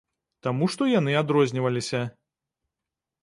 [0.45, 2.01] Таму што яны адрозніваліся.